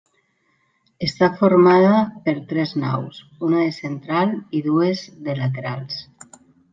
[1.07, 3.19] Està formada per tres naus,
[3.49, 4.31] una de central
[4.61, 6.01] i dues de laterals.